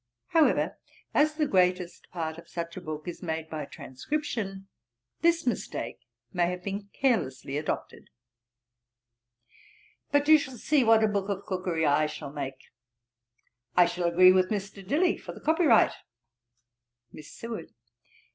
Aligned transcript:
However, 0.29 0.79
as 1.13 1.35
the 1.35 1.45
greatest 1.45 2.09
part 2.09 2.39
of 2.39 2.49
such 2.49 2.75
a 2.75 2.81
book 2.81 3.07
is 3.07 3.21
made 3.21 3.51
by 3.51 3.65
transcription, 3.65 4.67
this 5.21 5.45
mistake 5.45 5.99
may 6.33 6.49
have 6.49 6.63
been 6.63 6.89
carelessly 6.91 7.55
adopted. 7.55 8.09
But 10.11 10.27
you 10.27 10.39
shall 10.39 10.57
see 10.57 10.83
what 10.83 11.03
a 11.03 11.07
Book 11.07 11.29
of 11.29 11.45
Cookery 11.45 11.85
I 11.85 12.07
shall 12.07 12.31
make! 12.33 12.57
I 13.77 13.85
shall 13.85 14.05
agree 14.07 14.31
with 14.31 14.49
Mr. 14.49 14.83
Dilly 14.83 15.17
for 15.19 15.33
the 15.33 15.39
copy 15.39 15.65
right.' 15.65 15.93
Miss 17.11 17.31
SEWARD. 17.35 17.71